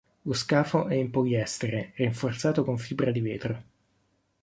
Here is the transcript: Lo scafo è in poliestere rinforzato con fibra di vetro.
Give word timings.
Lo 0.23 0.33
scafo 0.33 0.87
è 0.87 0.95
in 0.95 1.11
poliestere 1.11 1.91
rinforzato 1.95 2.63
con 2.63 2.79
fibra 2.79 3.11
di 3.11 3.21
vetro. 3.21 3.63